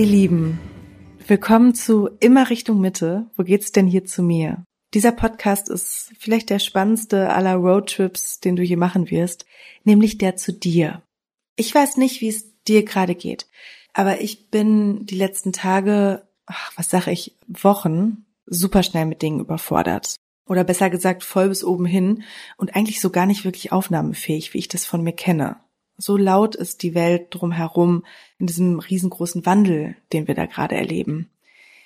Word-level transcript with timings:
Ihr 0.00 0.06
Lieben, 0.06 0.58
willkommen 1.26 1.74
zu 1.74 2.08
Immer 2.20 2.48
Richtung 2.48 2.80
Mitte. 2.80 3.26
Wo 3.36 3.42
geht's 3.42 3.70
denn 3.70 3.86
hier 3.86 4.06
zu 4.06 4.22
mir? 4.22 4.64
Dieser 4.94 5.12
Podcast 5.12 5.68
ist 5.68 6.14
vielleicht 6.18 6.48
der 6.48 6.58
spannendste 6.58 7.28
aller 7.28 7.56
Roadtrips, 7.56 8.40
den 8.40 8.56
du 8.56 8.62
je 8.62 8.76
machen 8.76 9.10
wirst, 9.10 9.44
nämlich 9.84 10.16
der 10.16 10.36
zu 10.36 10.54
dir. 10.54 11.02
Ich 11.54 11.74
weiß 11.74 11.98
nicht, 11.98 12.22
wie 12.22 12.28
es 12.28 12.46
dir 12.66 12.82
gerade 12.86 13.14
geht, 13.14 13.46
aber 13.92 14.22
ich 14.22 14.48
bin 14.48 15.04
die 15.04 15.16
letzten 15.16 15.52
Tage, 15.52 16.26
ach, 16.46 16.72
was 16.76 16.88
sage 16.88 17.10
ich, 17.10 17.36
Wochen 17.46 18.24
super 18.46 18.82
schnell 18.82 19.04
mit 19.04 19.20
Dingen 19.20 19.40
überfordert. 19.40 20.16
Oder 20.48 20.64
besser 20.64 20.88
gesagt, 20.88 21.24
voll 21.24 21.50
bis 21.50 21.62
oben 21.62 21.84
hin 21.84 22.22
und 22.56 22.74
eigentlich 22.74 23.02
so 23.02 23.10
gar 23.10 23.26
nicht 23.26 23.44
wirklich 23.44 23.70
aufnahmefähig, 23.70 24.54
wie 24.54 24.60
ich 24.60 24.68
das 24.68 24.86
von 24.86 25.02
mir 25.02 25.12
kenne. 25.12 25.60
So 26.00 26.16
laut 26.16 26.54
ist 26.54 26.82
die 26.82 26.94
Welt 26.94 27.26
drumherum 27.30 28.04
in 28.38 28.46
diesem 28.46 28.78
riesengroßen 28.78 29.44
Wandel, 29.44 29.96
den 30.12 30.26
wir 30.28 30.34
da 30.34 30.46
gerade 30.46 30.74
erleben. 30.74 31.28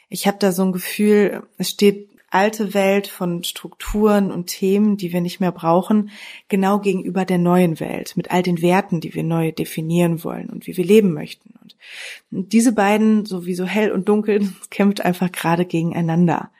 Ich 0.08 0.28
habe 0.28 0.38
da 0.38 0.52
so 0.52 0.62
ein 0.62 0.72
Gefühl, 0.72 1.42
es 1.58 1.70
steht 1.70 2.08
alte 2.30 2.74
Welt 2.74 3.08
von 3.08 3.42
Strukturen 3.42 4.30
und 4.30 4.46
Themen, 4.46 4.96
die 4.96 5.12
wir 5.12 5.20
nicht 5.20 5.40
mehr 5.40 5.52
brauchen, 5.52 6.10
genau 6.48 6.78
gegenüber 6.78 7.24
der 7.24 7.38
neuen 7.38 7.80
Welt, 7.80 8.16
mit 8.16 8.30
all 8.30 8.42
den 8.42 8.62
Werten, 8.62 9.00
die 9.00 9.14
wir 9.14 9.24
neu 9.24 9.52
definieren 9.52 10.22
wollen 10.24 10.48
und 10.48 10.66
wie 10.66 10.76
wir 10.76 10.84
leben 10.84 11.12
möchten. 11.12 11.54
Und 12.30 12.52
diese 12.52 12.72
beiden, 12.72 13.26
sowieso 13.26 13.64
hell 13.64 13.90
und 13.90 14.08
dunkel, 14.08 14.48
kämpft 14.70 15.00
einfach 15.00 15.32
gerade 15.32 15.64
gegeneinander 15.64 16.50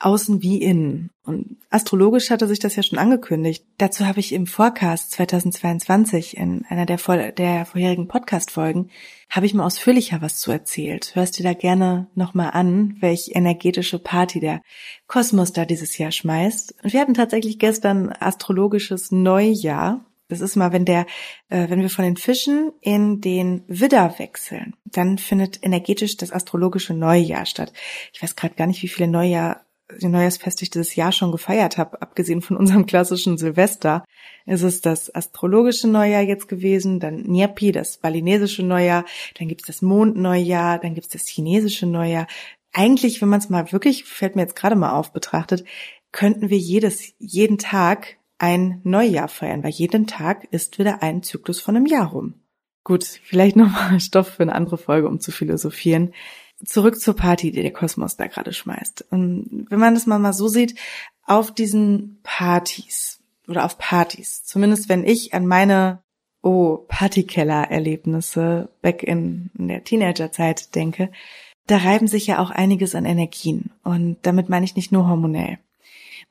außen 0.00 0.42
wie 0.42 0.62
innen. 0.62 1.10
Und 1.24 1.58
astrologisch 1.68 2.30
hatte 2.30 2.48
sich 2.48 2.58
das 2.58 2.74
ja 2.74 2.82
schon 2.82 2.98
angekündigt. 2.98 3.64
Dazu 3.78 4.06
habe 4.06 4.18
ich 4.18 4.32
im 4.32 4.46
Forecast 4.46 5.12
2022 5.12 6.36
in 6.36 6.64
einer 6.68 6.86
der, 6.86 6.98
Vol 6.98 7.32
der 7.32 7.66
vorherigen 7.66 8.08
Podcast-Folgen 8.08 8.90
habe 9.28 9.46
ich 9.46 9.54
mal 9.54 9.64
ausführlicher 9.64 10.20
was 10.22 10.40
zu 10.40 10.50
erzählt. 10.50 11.14
Hörst 11.14 11.38
dir 11.38 11.44
da 11.44 11.52
gerne 11.52 12.08
nochmal 12.14 12.50
an, 12.52 12.96
welch 13.00 13.30
energetische 13.34 13.98
Party 13.98 14.40
der 14.40 14.62
Kosmos 15.06 15.52
da 15.52 15.64
dieses 15.64 15.96
Jahr 15.98 16.10
schmeißt. 16.10 16.74
Und 16.82 16.92
wir 16.92 17.00
hatten 17.00 17.14
tatsächlich 17.14 17.58
gestern 17.58 18.10
astrologisches 18.10 19.12
Neujahr. 19.12 20.04
Das 20.28 20.40
ist 20.40 20.56
mal, 20.56 20.72
wenn 20.72 20.84
der, 20.84 21.06
äh, 21.48 21.68
wenn 21.68 21.80
wir 21.80 21.90
von 21.90 22.04
den 22.04 22.16
Fischen 22.16 22.72
in 22.80 23.20
den 23.20 23.64
Widder 23.68 24.18
wechseln, 24.18 24.74
dann 24.84 25.18
findet 25.18 25.62
energetisch 25.62 26.16
das 26.16 26.32
astrologische 26.32 26.94
Neujahr 26.94 27.46
statt. 27.46 27.72
Ich 28.12 28.22
weiß 28.22 28.34
gerade 28.34 28.54
gar 28.54 28.66
nicht, 28.66 28.82
wie 28.82 28.88
viele 28.88 29.08
Neujahr 29.08 29.64
die 30.00 30.08
Neujahrsfeste 30.08 30.64
ich 30.64 30.70
dieses 30.70 30.94
Jahr 30.94 31.12
schon 31.12 31.32
gefeiert 31.32 31.78
habe, 31.78 32.00
abgesehen 32.02 32.42
von 32.42 32.56
unserem 32.56 32.86
klassischen 32.86 33.38
Silvester, 33.38 34.04
ist 34.46 34.62
es 34.62 34.80
das 34.80 35.14
astrologische 35.14 35.88
Neujahr 35.88 36.22
jetzt 36.22 36.48
gewesen, 36.48 37.00
dann 37.00 37.22
Nyepi, 37.22 37.72
das 37.72 37.98
balinesische 37.98 38.62
Neujahr, 38.62 39.04
dann 39.38 39.48
gibt's 39.48 39.66
das 39.66 39.82
Mondneujahr, 39.82 40.78
dann 40.78 40.94
gibt's 40.94 41.10
das 41.10 41.26
chinesische 41.26 41.86
Neujahr. 41.86 42.26
Eigentlich, 42.72 43.20
wenn 43.20 43.28
man 43.28 43.40
es 43.40 43.48
mal 43.48 43.72
wirklich, 43.72 44.04
fällt 44.04 44.36
mir 44.36 44.42
jetzt 44.42 44.56
gerade 44.56 44.76
mal 44.76 44.92
auf, 44.92 45.12
betrachtet, 45.12 45.64
könnten 46.12 46.50
wir 46.50 46.58
jedes, 46.58 47.14
jeden 47.18 47.58
Tag 47.58 48.16
ein 48.38 48.80
Neujahr 48.84 49.28
feiern, 49.28 49.62
weil 49.62 49.70
jeden 49.70 50.06
Tag 50.06 50.48
ist 50.50 50.78
wieder 50.78 51.02
ein 51.02 51.22
Zyklus 51.22 51.60
von 51.60 51.76
einem 51.76 51.86
Jahr 51.86 52.08
rum. 52.08 52.34
Gut, 52.84 53.04
vielleicht 53.04 53.56
nochmal 53.56 54.00
Stoff 54.00 54.28
für 54.28 54.42
eine 54.42 54.54
andere 54.54 54.78
Folge, 54.78 55.08
um 55.08 55.20
zu 55.20 55.30
philosophieren 55.30 56.14
zurück 56.64 57.00
zur 57.00 57.14
Party, 57.14 57.50
die 57.50 57.62
der 57.62 57.72
Kosmos 57.72 58.16
da 58.16 58.26
gerade 58.26 58.52
schmeißt. 58.52 59.06
Und 59.10 59.66
wenn 59.70 59.78
man 59.78 59.94
das 59.94 60.06
mal, 60.06 60.18
mal 60.18 60.32
so 60.32 60.48
sieht, 60.48 60.74
auf 61.24 61.52
diesen 61.52 62.18
Partys 62.22 63.20
oder 63.48 63.64
auf 63.64 63.78
Partys, 63.78 64.44
zumindest 64.44 64.88
wenn 64.88 65.04
ich 65.04 65.34
an 65.34 65.46
meine 65.46 66.02
oh 66.42 66.78
Partykeller-Erlebnisse 66.88 68.70
back 68.80 69.02
in, 69.02 69.50
in 69.58 69.68
der 69.68 69.84
Teenagerzeit 69.84 70.74
denke, 70.74 71.10
da 71.66 71.76
reiben 71.76 72.08
sich 72.08 72.26
ja 72.26 72.38
auch 72.40 72.50
einiges 72.50 72.94
an 72.94 73.04
Energien. 73.04 73.70
Und 73.84 74.18
damit 74.22 74.48
meine 74.48 74.64
ich 74.64 74.76
nicht 74.76 74.92
nur 74.92 75.06
hormonell 75.06 75.58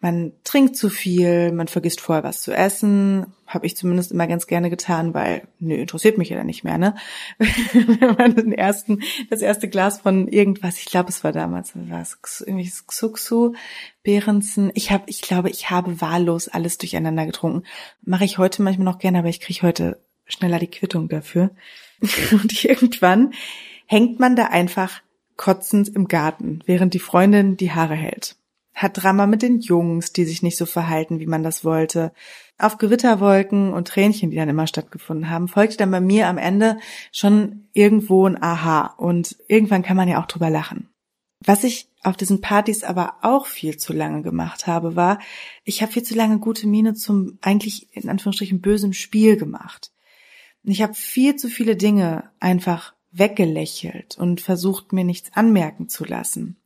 man 0.02 0.32
trinkt 0.46 0.78
zu 0.78 0.90
viel, 0.90 1.52
man 1.52 1.68
vergisst 1.68 2.00
vorher 2.00 2.24
was 2.24 2.42
zu 2.42 2.54
essen, 2.54 3.28
habe 3.46 3.66
ich 3.66 3.76
zumindest 3.76 4.12
immer 4.14 4.28
ganz 4.28 4.48
gerne 4.48 4.70
getan, 4.70 5.14
weil 5.14 5.48
nö, 5.60 5.76
interessiert 5.76 6.18
mich 6.18 6.30
ja 6.30 6.38
dann 6.38 6.46
nicht 6.46 6.64
mehr, 6.64 6.78
ne? 6.78 6.96
Wenn 7.38 8.16
man 8.16 8.36
den 8.36 8.54
ersten, 8.54 9.02
das 9.30 9.42
erste 9.42 9.68
Glas 9.68 10.02
von 10.02 10.30
irgendwas, 10.30 10.80
ich 10.80 10.86
glaube, 10.86 11.10
es 11.10 11.24
war 11.24 11.34
damals 11.34 11.74
was, 11.76 12.18
irgendwie 12.46 12.72
Xuxu, 12.88 13.54
Behrensen. 14.04 14.72
Ich 14.74 14.92
habe, 14.92 15.04
ich 15.08 15.22
glaube, 15.22 15.50
ich 15.50 15.70
habe 15.70 16.00
wahllos 16.00 16.48
alles 16.48 16.78
durcheinander 16.78 17.26
getrunken. 17.26 17.64
Mache 18.02 18.24
ich 18.24 18.38
heute 18.38 18.62
manchmal 18.62 18.86
noch 18.86 19.00
gerne, 19.00 19.20
aber 19.20 19.30
ich 19.30 19.42
kriege 19.42 19.64
heute 19.64 20.00
schneller 20.26 20.60
die 20.60 20.68
Quittung 20.68 21.10
dafür. 21.10 21.52
Und 22.32 22.64
irgendwann 22.64 23.34
hängt 23.86 24.20
man 24.20 24.38
da 24.38 24.46
einfach 24.46 25.02
kotzend 25.36 25.90
im 25.90 26.08
Garten, 26.08 26.62
während 26.66 26.94
die 26.94 27.00
Freundin 27.00 27.58
die 27.58 27.72
Haare 27.72 27.96
hält 27.96 28.38
hat 28.80 29.04
Drama 29.04 29.28
mit 29.28 29.42
den 29.42 29.60
Jungs, 29.60 30.14
die 30.14 30.24
sich 30.24 30.42
nicht 30.42 30.56
so 30.56 30.66
verhalten, 30.66 31.20
wie 31.20 31.28
man 31.28 31.44
das 31.44 31.66
wollte. 31.66 32.14
Auf 32.58 32.78
Gewitterwolken 32.78 33.74
und 33.74 33.90
Tränchen, 33.90 34.32
die 34.32 34.38
dann 34.38 34.48
immer 34.48 34.68
stattgefunden 34.68 35.30
haben, 35.30 35.50
folgte 35.50 35.78
dann 35.78 35.92
bei 35.92 36.00
mir 36.00 36.28
am 36.28 36.38
Ende 36.38 36.80
schon 37.12 37.68
irgendwo 37.74 38.26
ein 38.26 38.42
Aha. 38.42 38.94
Und 38.98 39.36
irgendwann 39.50 39.84
kann 39.84 39.98
man 39.98 40.08
ja 40.08 40.22
auch 40.22 40.28
drüber 40.28 40.50
lachen. 40.50 40.88
Was 41.46 41.66
ich 41.66 41.90
auf 42.04 42.16
diesen 42.16 42.40
Partys 42.40 42.86
aber 42.86 43.16
auch 43.22 43.48
viel 43.48 43.76
zu 43.76 43.92
lange 43.92 44.22
gemacht 44.22 44.66
habe, 44.66 44.96
war, 44.96 45.20
ich 45.66 45.82
habe 45.82 45.92
viel 45.92 46.04
zu 46.04 46.16
lange 46.16 46.40
gute 46.40 46.66
Miene 46.66 46.94
zum 46.94 47.38
eigentlich 47.42 47.94
in 47.94 48.10
Anführungsstrichen 48.10 48.62
bösen 48.62 48.94
Spiel 48.94 49.36
gemacht. 49.36 49.92
Ich 50.64 50.82
habe 50.82 50.94
viel 50.94 51.36
zu 51.36 51.50
viele 51.50 51.76
Dinge 51.76 52.32
einfach 52.40 52.94
weggelächelt 53.12 54.18
und 54.18 54.40
versucht, 54.40 54.94
mir 54.94 55.04
nichts 55.04 55.32
anmerken 55.34 55.90
zu 55.90 56.06
lassen 56.06 56.59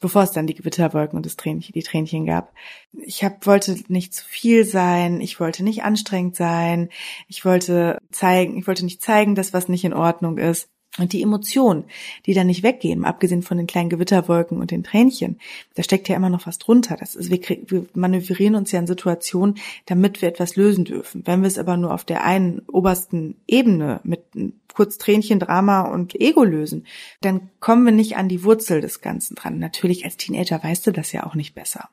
bevor 0.00 0.22
es 0.22 0.32
dann 0.32 0.46
die 0.46 0.54
Gewitterwolken 0.54 1.16
und 1.16 1.26
das 1.26 1.36
Tränchen, 1.36 1.72
die 1.72 1.82
Tränchen 1.82 2.26
gab. 2.26 2.52
Ich 2.92 3.24
hab, 3.24 3.46
wollte 3.46 3.76
nicht 3.88 4.14
zu 4.14 4.24
viel 4.24 4.64
sein, 4.64 5.20
ich 5.20 5.40
wollte 5.40 5.64
nicht 5.64 5.82
anstrengend 5.82 6.36
sein, 6.36 6.90
ich 7.28 7.44
wollte 7.44 7.98
zeigen, 8.10 8.58
ich 8.58 8.66
wollte 8.66 8.84
nicht 8.84 9.02
zeigen, 9.02 9.34
dass 9.34 9.52
was 9.52 9.68
nicht 9.68 9.84
in 9.84 9.94
Ordnung 9.94 10.38
ist. 10.38 10.68
Und 10.98 11.12
die 11.12 11.22
Emotionen, 11.22 11.84
die 12.24 12.34
da 12.34 12.44
nicht 12.44 12.62
weggehen, 12.62 13.04
abgesehen 13.04 13.42
von 13.42 13.56
den 13.56 13.66
kleinen 13.66 13.90
Gewitterwolken 13.90 14.58
und 14.58 14.70
den 14.70 14.84
Tränchen, 14.84 15.38
da 15.74 15.82
steckt 15.82 16.08
ja 16.08 16.16
immer 16.16 16.30
noch 16.30 16.46
was 16.46 16.58
drunter. 16.58 16.96
Das 16.96 17.14
ist, 17.14 17.30
wir, 17.30 17.40
wir 17.66 17.86
manövrieren 17.94 18.54
uns 18.54 18.72
ja 18.72 18.78
in 18.78 18.86
Situationen, 18.86 19.56
damit 19.84 20.22
wir 20.22 20.28
etwas 20.28 20.56
lösen 20.56 20.84
dürfen. 20.84 21.22
Wenn 21.26 21.42
wir 21.42 21.48
es 21.48 21.58
aber 21.58 21.76
nur 21.76 21.92
auf 21.92 22.04
der 22.04 22.24
einen 22.24 22.60
obersten 22.68 23.36
Ebene 23.46 24.00
mit 24.04 24.20
kurz 24.72 24.98
Tränchen, 24.98 25.40
Drama 25.40 25.82
und 25.82 26.14
Ego 26.20 26.44
lösen, 26.44 26.86
dann 27.20 27.50
kommen 27.60 27.84
wir 27.84 27.92
nicht 27.92 28.16
an 28.16 28.28
die 28.28 28.44
Wurzel 28.44 28.80
des 28.80 29.00
Ganzen 29.00 29.34
dran. 29.34 29.58
Natürlich 29.58 30.04
als 30.04 30.16
Teenager 30.16 30.62
weißt 30.62 30.86
du 30.86 30.92
das 30.92 31.12
ja 31.12 31.26
auch 31.26 31.34
nicht 31.34 31.54
besser. 31.54 31.88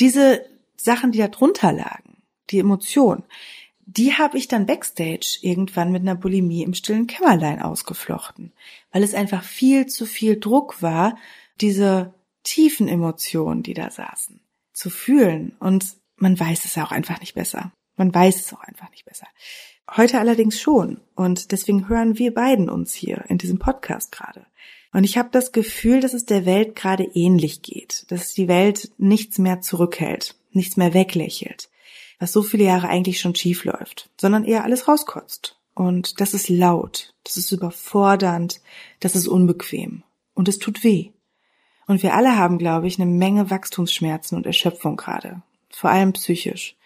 Diese 0.00 0.44
Sachen, 0.76 1.12
die 1.12 1.18
da 1.18 1.28
drunter 1.28 1.72
lagen, 1.72 2.22
die 2.50 2.60
Emotionen, 2.60 3.24
die 3.90 4.12
habe 4.12 4.36
ich 4.36 4.48
dann 4.48 4.66
backstage 4.66 5.38
irgendwann 5.40 5.90
mit 5.90 6.02
einer 6.02 6.14
Bulimie 6.14 6.62
im 6.62 6.74
stillen 6.74 7.06
Kämmerlein 7.06 7.62
ausgeflochten, 7.62 8.52
weil 8.92 9.02
es 9.02 9.14
einfach 9.14 9.42
viel 9.42 9.86
zu 9.86 10.04
viel 10.04 10.38
Druck 10.38 10.82
war, 10.82 11.16
diese 11.62 12.12
tiefen 12.42 12.86
Emotionen, 12.86 13.62
die 13.62 13.72
da 13.72 13.90
saßen, 13.90 14.40
zu 14.74 14.90
fühlen. 14.90 15.56
Und 15.58 15.86
man 16.16 16.38
weiß 16.38 16.66
es 16.66 16.76
auch 16.76 16.90
einfach 16.90 17.20
nicht 17.20 17.34
besser. 17.34 17.72
Man 17.96 18.14
weiß 18.14 18.36
es 18.40 18.52
auch 18.52 18.60
einfach 18.60 18.90
nicht 18.90 19.06
besser. 19.06 19.26
Heute 19.96 20.18
allerdings 20.18 20.60
schon. 20.60 21.00
Und 21.14 21.50
deswegen 21.50 21.88
hören 21.88 22.18
wir 22.18 22.34
beiden 22.34 22.68
uns 22.68 22.92
hier 22.92 23.24
in 23.28 23.38
diesem 23.38 23.58
Podcast 23.58 24.12
gerade. 24.12 24.44
Und 24.92 25.04
ich 25.04 25.16
habe 25.16 25.30
das 25.32 25.52
Gefühl, 25.52 26.00
dass 26.00 26.12
es 26.12 26.26
der 26.26 26.44
Welt 26.44 26.76
gerade 26.76 27.04
ähnlich 27.04 27.62
geht, 27.62 28.04
dass 28.08 28.34
die 28.34 28.48
Welt 28.48 28.90
nichts 28.98 29.38
mehr 29.38 29.62
zurückhält, 29.62 30.34
nichts 30.52 30.76
mehr 30.76 30.92
weglächelt, 30.92 31.70
was 32.18 32.32
so 32.32 32.42
viele 32.42 32.64
Jahre 32.64 32.88
eigentlich 32.88 33.20
schon 33.20 33.34
schief 33.34 33.64
läuft, 33.64 34.10
sondern 34.20 34.44
eher 34.44 34.64
alles 34.64 34.88
rauskotzt. 34.88 35.56
Und 35.74 36.20
das 36.20 36.34
ist 36.34 36.48
laut, 36.48 37.14
das 37.24 37.36
ist 37.36 37.52
überfordernd, 37.52 38.60
das 38.98 39.14
ist 39.14 39.28
unbequem 39.28 40.02
und 40.34 40.48
es 40.48 40.58
tut 40.58 40.82
weh. 40.82 41.10
Und 41.86 42.02
wir 42.02 42.14
alle 42.14 42.36
haben, 42.36 42.58
glaube 42.58 42.86
ich, 42.86 43.00
eine 43.00 43.10
Menge 43.10 43.50
Wachstumsschmerzen 43.50 44.36
und 44.36 44.44
Erschöpfung 44.44 44.96
gerade, 44.96 45.42
vor 45.70 45.90
allem 45.90 46.12
psychisch. 46.12 46.76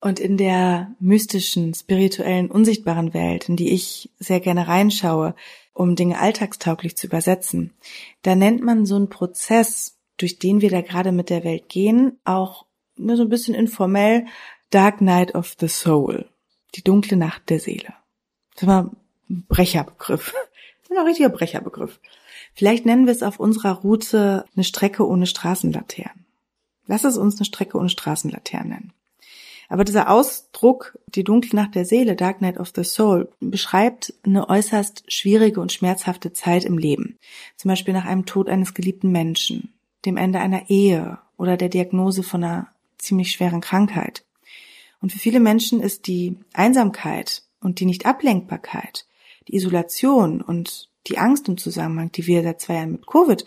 Und 0.00 0.18
in 0.18 0.38
der 0.38 0.94
mystischen, 0.98 1.74
spirituellen, 1.74 2.50
unsichtbaren 2.50 3.12
Welt, 3.12 3.48
in 3.50 3.56
die 3.56 3.70
ich 3.70 4.10
sehr 4.18 4.40
gerne 4.40 4.66
reinschaue, 4.66 5.34
um 5.74 5.94
Dinge 5.94 6.18
alltagstauglich 6.18 6.96
zu 6.96 7.06
übersetzen, 7.06 7.74
da 8.22 8.34
nennt 8.34 8.62
man 8.62 8.86
so 8.86 8.96
einen 8.96 9.10
Prozess, 9.10 9.98
durch 10.16 10.38
den 10.38 10.62
wir 10.62 10.70
da 10.70 10.80
gerade 10.80 11.12
mit 11.12 11.28
der 11.28 11.44
Welt 11.44 11.68
gehen, 11.68 12.18
auch 12.24 12.64
nur 12.96 13.16
so 13.16 13.22
ein 13.22 13.28
bisschen 13.28 13.54
informell 13.54 14.26
Dark 14.70 15.00
Night 15.00 15.34
of 15.34 15.56
the 15.58 15.66
Soul, 15.66 16.26
die 16.76 16.84
dunkle 16.84 17.16
Nacht 17.16 17.50
der 17.50 17.58
Seele. 17.58 17.92
Das 18.54 18.68
war 18.68 18.90
ein 19.28 19.44
Brecherbegriff. 19.48 20.32
Das 20.82 20.90
ist 20.90 20.96
ein 20.96 21.06
richtiger 21.06 21.28
Brecherbegriff. 21.28 22.00
Vielleicht 22.54 22.86
nennen 22.86 23.06
wir 23.06 23.12
es 23.12 23.22
auf 23.22 23.40
unserer 23.40 23.80
Route 23.80 24.44
eine 24.54 24.64
Strecke 24.64 25.06
ohne 25.06 25.26
Straßenlaternen. 25.26 26.24
Lass 26.86 27.04
es 27.04 27.16
uns 27.16 27.36
eine 27.36 27.46
Strecke 27.46 27.78
ohne 27.78 27.88
Straßenlaternen 27.88 28.68
nennen. 28.68 28.92
Aber 29.68 29.84
dieser 29.84 30.10
Ausdruck, 30.10 30.98
die 31.06 31.22
dunkle 31.22 31.56
Nacht 31.56 31.76
der 31.76 31.84
Seele, 31.84 32.16
Dark 32.16 32.40
Night 32.40 32.58
of 32.58 32.72
the 32.74 32.82
Soul, 32.82 33.28
beschreibt 33.40 34.14
eine 34.24 34.48
äußerst 34.48 35.12
schwierige 35.12 35.60
und 35.60 35.72
schmerzhafte 35.72 36.32
Zeit 36.32 36.64
im 36.64 36.78
Leben. 36.78 37.18
Zum 37.56 37.68
Beispiel 37.68 37.94
nach 37.94 38.04
einem 38.04 38.26
Tod 38.26 38.48
eines 38.48 38.74
geliebten 38.74 39.10
Menschen, 39.10 39.72
dem 40.04 40.16
Ende 40.16 40.40
einer 40.40 40.70
Ehe 40.70 41.18
oder 41.36 41.56
der 41.56 41.68
Diagnose 41.68 42.24
von 42.24 42.42
einer 42.42 42.68
ziemlich 42.98 43.30
schweren 43.30 43.60
Krankheit. 43.60 44.24
Und 45.00 45.12
für 45.12 45.18
viele 45.18 45.40
Menschen 45.40 45.80
ist 45.80 46.06
die 46.06 46.36
Einsamkeit 46.52 47.42
und 47.60 47.80
die 47.80 47.86
Nicht-Ablenkbarkeit, 47.86 49.06
die 49.48 49.56
Isolation 49.56 50.42
und 50.42 50.90
die 51.06 51.18
Angst 51.18 51.48
im 51.48 51.56
Zusammenhang, 51.56 52.12
die 52.12 52.26
wir 52.26 52.42
seit 52.42 52.60
zwei 52.60 52.74
Jahren 52.74 52.92
mit 52.92 53.06
Covid 53.06 53.44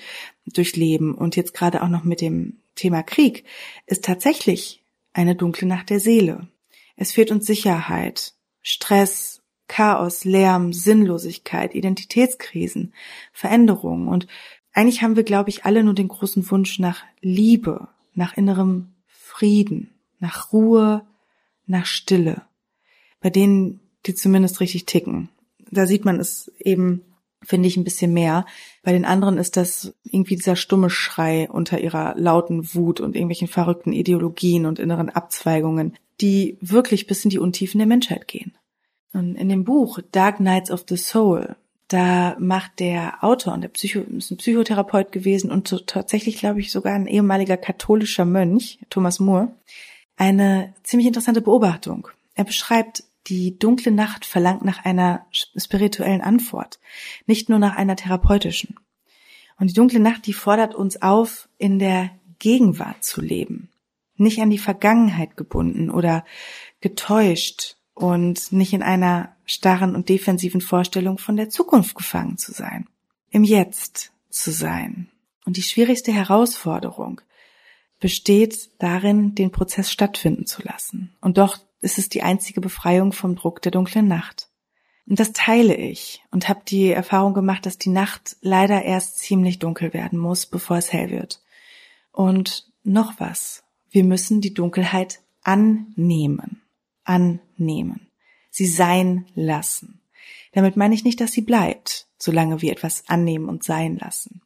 durchleben 0.48 1.14
und 1.14 1.36
jetzt 1.36 1.54
gerade 1.54 1.84
auch 1.84 1.90
noch 1.90 2.04
mit 2.04 2.22
dem 2.22 2.58
Thema 2.76 3.04
Krieg, 3.04 3.46
ist 3.86 4.04
tatsächlich 4.04 4.84
eine 5.14 5.36
dunkle 5.36 5.68
Nacht 5.68 5.90
der 5.90 6.00
Seele. 6.00 6.48
Es 6.96 7.12
fehlt 7.12 7.32
uns 7.32 7.46
Sicherheit, 7.46 8.34
Stress, 8.62 9.42
Chaos, 9.68 10.26
Lärm, 10.26 10.74
Sinnlosigkeit, 10.74 11.76
Identitätskrisen, 11.76 12.94
Veränderungen 13.32 14.08
und 14.08 14.28
eigentlich 14.74 15.04
haben 15.04 15.16
wir, 15.16 15.24
glaube 15.24 15.50
ich, 15.50 15.66
alle 15.66 15.84
nur 15.84 15.94
den 15.94 16.08
großen 16.08 16.50
Wunsch 16.50 16.80
nach 16.80 17.04
Liebe, 17.22 17.90
nach 18.16 18.36
innerem 18.36 18.94
Frieden, 19.06 19.92
nach 20.20 20.52
Ruhe, 20.52 21.06
nach 21.66 21.86
Stille. 21.86 22.42
Bei 23.22 23.30
denen, 23.30 23.80
die 24.06 24.16
zumindest 24.16 24.60
richtig 24.60 24.86
ticken. 24.86 25.30
Da 25.72 25.86
sieht 25.88 26.06
man 26.06 26.20
es 26.20 26.52
eben 26.60 27.02
finde 27.46 27.68
ich 27.68 27.78
ein 27.78 27.84
bisschen 27.84 28.14
mehr. 28.14 28.46
Bei 28.84 28.92
den 28.92 29.06
anderen 29.06 29.38
ist 29.38 29.58
das 29.58 29.94
irgendwie 30.04 30.36
dieser 30.36 30.56
stumme 30.56 30.90
Schrei 30.90 31.50
unter 31.50 31.80
ihrer 31.80 32.16
lauten 32.18 32.74
Wut 32.74 33.00
und 33.00 33.16
irgendwelchen 33.16 33.48
verrückten 33.48 33.94
Ideologien 33.94 34.66
und 34.66 34.80
inneren 34.80 35.10
Abzweigungen, 35.10 35.96
die 36.22 36.58
wirklich 36.62 37.08
bis 37.08 37.24
in 37.24 37.30
die 37.30 37.40
Untiefen 37.40 37.80
der 37.80 37.88
Menschheit 37.88 38.28
gehen. 38.28 38.54
Und 39.14 39.36
in 39.36 39.50
dem 39.50 39.64
Buch 39.64 40.00
Dark 40.12 40.40
Nights 40.40 40.72
of 40.72 40.86
the 40.88 40.98
Soul, 40.98 41.56
da 41.88 42.36
macht 42.40 42.80
der 42.80 43.24
Autor 43.24 43.54
und 43.54 43.62
der 43.62 43.70
Psycho, 43.70 44.00
ist 44.00 44.32
ein 44.32 44.38
Psychotherapeut 44.38 45.12
gewesen 45.12 45.52
und 45.52 45.68
so, 45.68 45.78
tatsächlich, 45.80 46.38
glaube 46.38 46.60
ich, 46.60 46.72
sogar 46.72 46.94
ein 46.94 47.08
ehemaliger 47.08 47.58
katholischer 47.58 48.26
Mönch, 48.26 48.80
Thomas 48.90 49.20
Moore, 49.20 49.54
eine 50.18 50.74
ziemlich 50.84 51.08
interessante 51.08 51.42
Beobachtung. 51.42 52.08
Er 52.36 52.44
beschreibt 52.44 53.04
die 53.28 53.58
dunkle 53.58 53.92
Nacht 53.92 54.26
verlangt 54.26 54.66
nach 54.66 54.84
einer 54.84 55.26
spirituellen 55.32 56.22
Antwort, 56.22 56.80
nicht 57.26 57.50
nur 57.50 57.60
nach 57.60 57.76
einer 57.76 57.96
therapeutischen. 57.96 58.76
Und 59.58 59.70
die 59.70 59.74
dunkle 59.74 60.00
Nacht, 60.00 60.26
die 60.26 60.34
fordert 60.34 60.76
uns 60.76 61.02
auf, 61.02 61.48
in 61.58 61.80
der 61.80 62.10
Gegenwart 62.40 63.04
zu 63.04 63.22
leben, 63.22 63.70
nicht 64.18 64.42
an 64.42 64.50
die 64.50 64.58
Vergangenheit 64.58 65.38
gebunden 65.38 65.90
oder 65.90 66.26
getäuscht 66.82 67.78
und 67.94 68.52
nicht 68.52 68.74
in 68.74 68.84
einer 68.84 69.36
starren 69.46 69.96
und 69.96 70.10
defensiven 70.10 70.62
Vorstellung 70.62 71.18
von 71.18 71.38
der 71.38 71.50
Zukunft 71.50 71.96
gefangen 71.96 72.38
zu 72.38 72.52
sein, 72.52 72.88
im 73.30 73.44
Jetzt 73.44 74.12
zu 74.30 74.52
sein. 74.52 75.10
Und 75.46 75.58
die 75.58 75.64
schwierigste 75.64 76.12
Herausforderung 76.12 77.22
besteht 78.04 78.70
darin, 78.80 79.34
den 79.34 79.50
Prozess 79.50 79.90
stattfinden 79.90 80.46
zu 80.46 80.62
lassen 80.62 81.16
und 81.22 81.38
doch 81.38 81.58
ist 81.80 81.98
es 81.98 82.10
die 82.10 82.22
einzige 82.22 82.60
Befreiung 82.60 83.14
vom 83.14 83.38
Druck 83.38 83.62
der 83.62 83.72
dunklen 83.72 84.10
Nacht. 84.10 84.50
Und 85.08 85.22
das 85.22 85.32
teile 85.32 85.74
ich 85.74 86.22
und 86.30 86.50
habe 86.50 86.64
die 86.68 86.92
Erfahrung 86.92 87.34
gemacht, 87.34 87.66
dass 87.66 87.78
die 87.78 87.92
Nacht 87.92 88.36
leider 88.42 88.84
erst 88.84 89.20
ziemlich 89.20 89.60
dunkel 89.60 89.94
werden 89.94 90.20
muss, 90.20 90.46
bevor 90.46 90.76
es 90.76 90.92
hell 90.92 91.12
wird. 91.12 91.42
Und 92.12 92.70
noch 92.84 93.22
was. 93.22 93.64
Wir 93.90 94.04
müssen 94.04 94.42
die 94.42 94.54
Dunkelheit 94.54 95.22
annehmen. 95.42 96.62
Annehmen. 97.06 98.08
Sie 98.50 98.68
sein 98.68 99.28
lassen. 99.34 100.02
Damit 100.52 100.76
meine 100.76 100.94
ich 100.94 101.06
nicht, 101.06 101.22
dass 101.22 101.32
sie 101.32 101.42
bleibt, 101.42 102.08
solange 102.18 102.62
wir 102.62 102.74
etwas 102.74 103.08
annehmen 103.08 103.48
und 103.48 103.64
sein 103.64 103.98
lassen. 103.98 104.42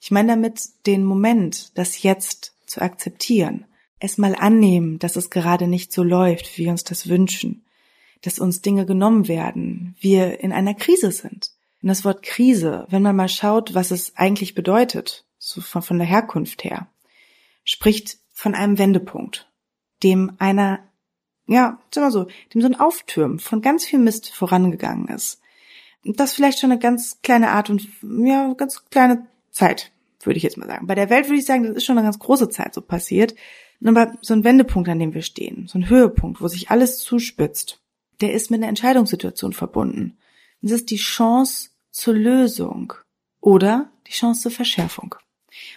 Ich 0.00 0.12
meine 0.12 0.28
damit 0.28 0.60
den 0.86 1.04
Moment, 1.04 1.76
das 1.76 2.04
Jetzt 2.04 2.54
zu 2.70 2.80
akzeptieren 2.80 3.66
es 4.00 4.18
mal 4.18 4.34
annehmen, 4.34 4.98
dass 4.98 5.14
es 5.16 5.30
gerade 5.30 5.68
nicht 5.68 5.92
so 5.92 6.02
läuft, 6.02 6.56
wie 6.56 6.64
wir 6.64 6.70
uns 6.72 6.84
das 6.84 7.08
wünschen, 7.08 7.64
dass 8.22 8.38
uns 8.38 8.62
Dinge 8.62 8.86
genommen 8.86 9.28
werden, 9.28 9.94
wir 10.00 10.40
in 10.40 10.52
einer 10.52 10.74
Krise 10.74 11.12
sind. 11.12 11.50
Und 11.82 11.88
das 11.88 12.04
Wort 12.04 12.22
Krise, 12.22 12.86
wenn 12.88 13.02
man 13.02 13.14
mal 13.14 13.28
schaut, 13.28 13.74
was 13.74 13.90
es 13.90 14.16
eigentlich 14.16 14.54
bedeutet, 14.54 15.24
so 15.38 15.60
von, 15.60 15.82
von 15.82 15.98
der 15.98 16.06
Herkunft 16.06 16.64
her, 16.64 16.88
spricht 17.64 18.18
von 18.32 18.54
einem 18.54 18.78
Wendepunkt, 18.78 19.50
dem 20.02 20.32
einer, 20.38 20.80
ja, 21.46 21.78
sag 21.94 22.04
mal 22.04 22.10
so, 22.10 22.26
dem 22.52 22.62
so 22.62 22.66
ein 22.66 22.80
Auftürmen 22.80 23.38
von 23.38 23.60
ganz 23.60 23.84
viel 23.84 23.98
Mist 23.98 24.30
vorangegangen 24.30 25.08
ist. 25.08 25.40
Das 26.04 26.32
vielleicht 26.32 26.58
schon 26.58 26.72
eine 26.72 26.80
ganz 26.80 27.20
kleine 27.22 27.50
Art 27.50 27.68
und, 27.68 27.86
ja, 28.02 28.54
ganz 28.54 28.86
kleine 28.86 29.26
Zeit, 29.50 29.92
würde 30.26 30.36
ich 30.36 30.42
jetzt 30.42 30.56
mal 30.56 30.66
sagen. 30.66 30.86
Bei 30.86 30.94
der 30.94 31.10
Welt 31.10 31.26
würde 31.26 31.38
ich 31.38 31.46
sagen, 31.46 31.64
das 31.64 31.76
ist 31.76 31.84
schon 31.84 31.98
eine 31.98 32.06
ganz 32.06 32.18
große 32.18 32.48
Zeit 32.48 32.74
so 32.74 32.80
passiert. 32.80 33.34
Aber 33.84 34.14
so 34.20 34.34
ein 34.34 34.44
Wendepunkt, 34.44 34.88
an 34.88 34.98
dem 34.98 35.14
wir 35.14 35.22
stehen, 35.22 35.66
so 35.66 35.78
ein 35.78 35.88
Höhepunkt, 35.88 36.40
wo 36.40 36.48
sich 36.48 36.70
alles 36.70 36.98
zuspitzt, 36.98 37.80
der 38.20 38.34
ist 38.34 38.50
mit 38.50 38.60
einer 38.60 38.68
Entscheidungssituation 38.68 39.52
verbunden. 39.52 40.18
Das 40.60 40.72
ist 40.72 40.90
die 40.90 40.96
Chance 40.96 41.70
zur 41.90 42.14
Lösung 42.14 42.92
oder 43.40 43.90
die 44.06 44.12
Chance 44.12 44.42
zur 44.42 44.50
Verschärfung. 44.50 45.14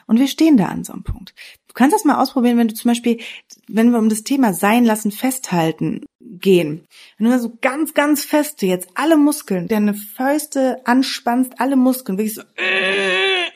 Und 0.06 0.20
wir 0.20 0.28
stehen 0.28 0.58
da 0.58 0.66
an 0.66 0.84
so 0.84 0.94
einem 0.94 1.04
Punkt. 1.04 1.34
Du 1.68 1.74
kannst 1.74 1.96
das 1.96 2.06
mal 2.06 2.22
ausprobieren, 2.22 2.58
wenn 2.58 2.68
du 2.68 2.76
zum 2.76 2.90
Beispiel, 2.90 3.20
wenn 3.68 3.92
wir 3.92 4.00
um 4.00 4.10
das 4.10 4.24
Thema 4.24 4.54
Sein 4.54 4.86
lassen, 4.86 5.12
festhalten 5.12 6.06
gehen. 6.20 6.86
Wenn 7.18 7.32
du 7.32 7.40
so 7.40 7.58
ganz, 7.62 7.94
ganz 7.94 8.24
feste 8.24 8.66
jetzt 8.66 8.90
alle 8.96 9.18
Muskeln, 9.18 9.68
deine 9.68 9.94
Fäuste 9.94 10.86
anspannst, 10.86 11.60
alle 11.60 11.76
Muskeln, 11.76 12.18
wirklich 12.18 12.36
so, 12.36 12.44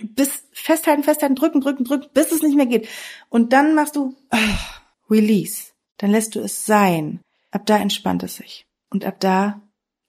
bis 0.02 0.44
festhalten, 0.52 1.04
festhalten, 1.04 1.36
drücken, 1.36 1.62
drücken, 1.62 1.84
drücken, 1.84 2.08
bis 2.14 2.32
es 2.32 2.42
nicht 2.42 2.56
mehr 2.56 2.66
geht. 2.66 2.88
Und 3.30 3.54
dann 3.54 3.76
machst 3.76 3.96
du 3.96 4.16
oh, 4.32 5.10
Release. 5.10 5.72
Dann 5.98 6.12
lässt 6.12 6.36
du 6.36 6.40
es 6.40 6.66
sein. 6.66 7.22
Ab 7.52 7.66
da 7.66 7.78
entspannt 7.78 8.24
es 8.24 8.36
sich. 8.36 8.66
Und 8.90 9.06
ab 9.06 9.20
da 9.20 9.62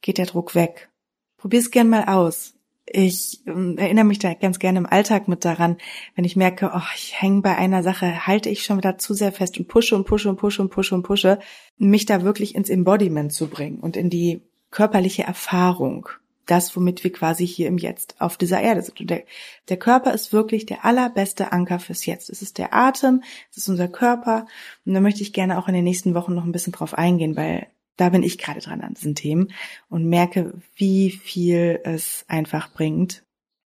geht 0.03 0.19
der 0.19 0.27
Druck 0.27 0.55
weg. 0.55 0.91
Probier's 1.37 1.71
gern 1.71 1.89
mal 1.89 2.05
aus. 2.05 2.55
Ich 2.91 3.47
äh, 3.47 3.75
erinnere 3.77 4.05
mich 4.05 4.19
da 4.19 4.35
ganz 4.35 4.59
gerne 4.59 4.79
im 4.79 4.87
Alltag 4.87 5.29
mit 5.29 5.45
daran, 5.45 5.77
wenn 6.15 6.25
ich 6.25 6.37
merke, 6.37 6.73
oh, 6.75 6.81
ich 6.95 7.21
hänge 7.21 7.43
bei 7.43 7.57
einer 7.57 7.83
Sache, 7.83 8.27
halte 8.27 8.49
ich 8.49 8.65
schon 8.65 8.79
wieder 8.79 8.99
zu 8.99 9.15
sehr 9.15 9.33
fest 9.33 9.59
und 9.59 9.69
pushe 9.69 9.95
und 9.95 10.07
pushe 10.07 10.29
und 10.29 10.37
pushe 10.37 10.63
und 10.63 10.71
pushe 10.71 10.95
und 10.95 11.03
pushe, 11.03 11.39
mich 11.77 12.07
da 12.07 12.23
wirklich 12.23 12.55
ins 12.55 12.71
Embodiment 12.71 13.33
zu 13.33 13.49
bringen 13.49 13.79
und 13.79 13.97
in 13.97 14.11
die 14.11 14.41
körperliche 14.71 15.23
Erfahrung 15.23 16.09
das, 16.51 16.75
womit 16.77 17.05
wir 17.05 17.13
quasi 17.13 17.47
hier 17.47 17.69
im 17.69 17.79
Jetzt 17.79 18.21
auf 18.21 18.37
dieser 18.37 18.61
Erde 18.61 18.83
sind. 18.83 19.11
Der, 19.11 19.25
der 19.69 19.77
Körper 19.77 20.13
ist 20.13 20.33
wirklich 20.33 20.67
der 20.67 20.85
allerbeste 20.85 21.53
Anker 21.53 21.79
fürs 21.79 22.07
Jetzt. 22.07 22.31
Es 22.31 22.43
ist 22.43 22.59
der 22.59 22.75
Atem, 22.75 23.23
es 23.51 23.59
ist 23.59 23.69
unser 23.69 23.89
Körper. 23.89 24.47
Und 24.85 24.95
da 24.95 25.01
möchte 25.01 25.23
ich 25.23 25.33
gerne 25.33 25.59
auch 25.59 25.69
in 25.69 25.75
den 25.75 25.85
nächsten 25.85 26.15
Wochen 26.15 26.35
noch 26.35 26.45
ein 26.45 26.53
bisschen 26.53 26.73
drauf 26.73 26.95
eingehen, 26.95 27.37
weil 27.37 27.67
da 27.97 28.09
bin 28.09 28.23
ich 28.23 28.39
gerade 28.39 28.61
dran 28.61 28.81
an 28.81 28.95
diesen 28.95 29.15
Themen 29.15 29.53
und 29.89 30.07
merke, 30.07 30.55
wie 30.77 31.11
viel 31.11 31.81
es 31.85 32.25
einfach 32.29 32.73
bringt. 32.73 33.25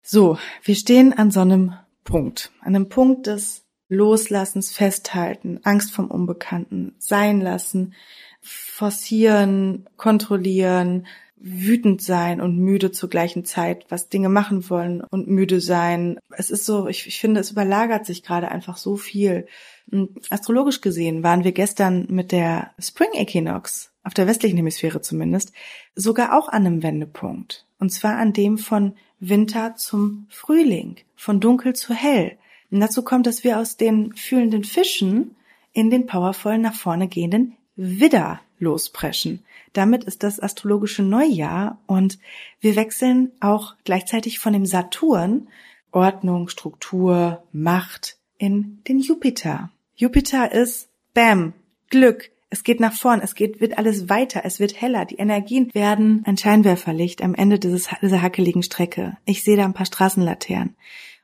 So, 0.03 0.39
wir 0.63 0.75
stehen 0.75 1.13
an 1.13 1.31
so 1.31 1.41
einem 1.41 1.75
Punkt, 2.05 2.51
an 2.61 2.75
einem 2.75 2.89
Punkt 2.89 3.27
des 3.27 3.65
Loslassens, 3.89 4.73
Festhalten, 4.73 5.61
Angst 5.63 5.93
vom 5.93 6.11
Unbekannten, 6.11 6.95
sein 6.99 7.41
lassen, 7.41 7.95
forcieren, 8.41 9.89
kontrollieren, 9.97 11.07
wütend 11.47 12.01
sein 12.01 12.41
und 12.41 12.57
müde 12.57 12.91
zur 12.91 13.11
gleichen 13.11 13.45
Zeit, 13.45 13.85
was 13.91 14.09
Dinge 14.09 14.31
machen 14.31 14.71
wollen 14.71 15.03
und 15.03 15.29
müde 15.29 15.61
sein. 15.61 16.19
Es 16.31 16.51
ist 16.51 16.65
so, 16.65 16.89
ich, 16.89 17.07
ich 17.07 17.21
finde, 17.21 17.41
es 17.41 17.51
überlagert 17.51 18.07
sich 18.07 18.23
gerade 18.23 18.51
einfach 18.51 18.79
so 18.79 18.97
viel. 18.97 19.47
Astrologisch 20.31 20.81
gesehen 20.81 21.23
waren 21.23 21.45
wir 21.45 21.53
gestern 21.53 22.07
mit 22.09 22.33
der 22.33 22.71
Spring 22.79 23.11
Equinox, 23.13 23.93
auf 24.03 24.15
der 24.15 24.27
westlichen 24.27 24.57
Hemisphäre 24.57 25.03
zumindest, 25.03 25.53
sogar 25.95 26.37
auch 26.37 26.49
an 26.49 26.65
einem 26.65 26.83
Wendepunkt. 26.83 27.67
Und 27.79 27.91
zwar 27.91 28.17
an 28.17 28.33
dem 28.33 28.57
von 28.57 28.95
Winter 29.21 29.77
zum 29.77 30.27
Frühling, 30.31 30.97
von 31.15 31.41
dunkel 31.41 31.75
zu 31.75 31.93
hell. 31.93 32.39
Und 32.71 32.81
dazu 32.81 33.03
kommt, 33.03 33.27
dass 33.27 33.45
wir 33.45 33.59
aus 33.59 33.77
den 33.77 34.15
fühlenden 34.15 34.65
Fischen 34.65 35.37
in 35.75 35.91
den 35.91 36.07
powervollen 36.07 36.63
nach 36.63 36.75
vorne 36.75 37.07
gehenden 37.07 37.55
Widder 37.77 38.41
lospreschen. 38.65 39.45
Damit 39.73 40.05
ist 40.05 40.23
das 40.23 40.41
astrologische 40.41 41.03
Neujahr 41.03 41.79
und 41.87 42.19
wir 42.61 42.77
wechseln 42.77 43.31
auch 43.41 43.75
gleichzeitig 43.85 44.39
von 44.39 44.53
dem 44.53 44.67
Saturn, 44.67 45.49
Ordnung, 45.93 46.49
Struktur, 46.49 47.43
Macht, 47.53 48.17
in 48.39 48.83
den 48.89 48.99
Jupiter. 48.99 49.71
Jupiter 49.95 50.51
ist 50.51 50.89
Bam, 51.15 51.53
Glück, 51.89 52.31
es 52.51 52.63
geht 52.63 52.79
nach 52.79 52.93
vorn, 52.93 53.21
es 53.21 53.35
geht, 53.35 53.61
wird 53.61 53.79
alles 53.79 54.09
weiter, 54.09 54.43
es 54.45 54.61
wird 54.61 54.81
heller, 54.81 55.05
die 55.05 55.17
Energien 55.17 55.75
werden 55.75 56.23
ein 56.25 56.37
Scheinwerferlicht 56.37 57.23
am 57.23 57.35
Ende 57.35 57.59
dieses, 57.59 57.89
dieser 58.01 58.23
hackeligen 58.23 58.63
Strecke. 58.63 59.17
Ich 59.25 59.43
sehe 59.43 59.57
da 59.57 59.65
ein 59.65 59.75
paar 59.75 59.87
Straßenlaternen. 59.87 60.77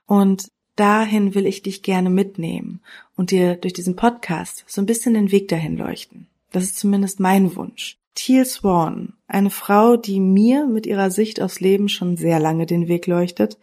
Und 0.05 0.51
dahin 0.75 1.33
will 1.33 1.45
ich 1.45 1.61
dich 1.61 1.83
gerne 1.83 2.09
mitnehmen 2.09 2.81
und 3.15 3.31
dir 3.31 3.55
durch 3.55 3.73
diesen 3.73 3.95
Podcast 3.95 4.65
so 4.67 4.81
ein 4.81 4.85
bisschen 4.85 5.13
den 5.13 5.31
Weg 5.31 5.47
dahin 5.47 5.77
leuchten. 5.77 6.27
Das 6.51 6.63
ist 6.63 6.77
zumindest 6.77 7.19
mein 7.19 7.55
Wunsch. 7.55 7.97
Teal 8.13 8.45
Swan, 8.45 9.13
eine 9.27 9.49
Frau, 9.49 9.95
die 9.95 10.19
mir 10.19 10.67
mit 10.67 10.85
ihrer 10.85 11.11
Sicht 11.11 11.41
aufs 11.41 11.61
Leben 11.61 11.89
schon 11.89 12.17
sehr 12.17 12.39
lange 12.39 12.65
den 12.65 12.87
Weg 12.87 13.07
leuchtet, 13.07 13.57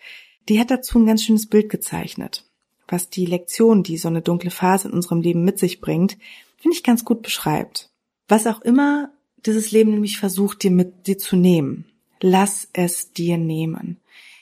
die 0.48 0.58
hat 0.58 0.70
dazu 0.70 0.98
ein 0.98 1.06
ganz 1.06 1.22
schönes 1.22 1.46
Bild 1.46 1.68
gezeichnet. 1.68 2.46
Was 2.88 3.10
die 3.10 3.26
Lektion, 3.26 3.82
die 3.82 3.98
so 3.98 4.08
eine 4.08 4.22
dunkle 4.22 4.50
Phase 4.50 4.88
in 4.88 4.94
unserem 4.94 5.20
Leben 5.20 5.44
mit 5.44 5.58
sich 5.58 5.82
bringt, 5.82 6.16
finde 6.56 6.76
ich 6.76 6.82
ganz 6.82 7.04
gut 7.04 7.20
beschreibt. 7.22 7.90
Was 8.26 8.46
auch 8.46 8.62
immer 8.62 9.10
dieses 9.44 9.70
Leben 9.70 9.90
nämlich 9.90 10.18
versucht, 10.18 10.62
dir 10.62 10.70
mit 10.70 11.06
dir 11.06 11.18
zu 11.18 11.36
nehmen, 11.36 11.84
lass 12.20 12.68
es 12.72 13.12
dir 13.12 13.36
nehmen. 13.36 13.98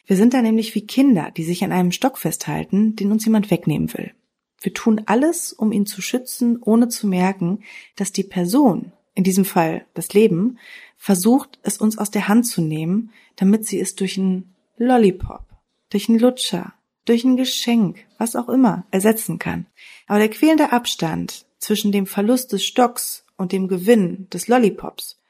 Wir 0.06 0.16
sind 0.16 0.34
da 0.34 0.40
nämlich 0.40 0.74
wie 0.76 0.86
Kinder, 0.86 1.32
die 1.36 1.42
sich 1.42 1.64
an 1.64 1.72
einem 1.72 1.90
Stock 1.90 2.16
festhalten, 2.18 2.94
den 2.94 3.10
uns 3.10 3.24
jemand 3.24 3.50
wegnehmen 3.50 3.92
will. 3.92 4.12
Wir 4.66 4.74
tun 4.74 5.02
alles, 5.06 5.52
um 5.52 5.70
ihn 5.70 5.86
zu 5.86 6.02
schützen, 6.02 6.60
ohne 6.60 6.88
zu 6.88 7.06
merken, 7.06 7.62
dass 7.94 8.10
die 8.10 8.24
Person, 8.24 8.90
in 9.14 9.22
diesem 9.22 9.44
Fall 9.44 9.86
das 9.94 10.12
Leben, 10.12 10.58
versucht, 10.96 11.60
es 11.62 11.78
uns 11.78 11.98
aus 11.98 12.10
der 12.10 12.26
Hand 12.26 12.48
zu 12.48 12.60
nehmen, 12.60 13.12
damit 13.36 13.64
sie 13.64 13.78
es 13.78 13.94
durch 13.94 14.18
einen 14.18 14.56
Lollipop, 14.76 15.44
durch 15.90 16.08
einen 16.08 16.18
Lutscher, 16.18 16.74
durch 17.04 17.22
ein 17.22 17.36
Geschenk, 17.36 18.06
was 18.18 18.34
auch 18.34 18.48
immer, 18.48 18.84
ersetzen 18.90 19.38
kann. 19.38 19.66
Aber 20.08 20.18
der 20.18 20.30
quälende 20.30 20.72
Abstand 20.72 21.46
zwischen 21.58 21.92
dem 21.92 22.06
Verlust 22.06 22.52
des 22.52 22.64
Stocks 22.64 23.24
und 23.36 23.52
dem 23.52 23.68
Gewinn 23.68 24.26
des 24.30 24.48
Lollipops 24.48 25.20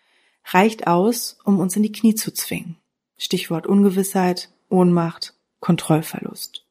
reicht 0.46 0.86
aus, 0.86 1.36
um 1.44 1.60
uns 1.60 1.76
in 1.76 1.82
die 1.82 1.92
Knie 1.92 2.14
zu 2.14 2.32
zwingen. 2.32 2.78
Stichwort 3.18 3.66
Ungewissheit, 3.66 4.48
Ohnmacht, 4.70 5.34
Kontrollverlust. 5.60 6.65